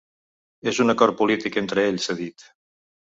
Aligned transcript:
És 0.71 0.79
un 0.85 0.93
acord 0.93 1.15
polític 1.19 1.59
entre 1.63 1.83
ells, 1.91 2.09
ha 2.09 2.17
dit. 2.23 2.47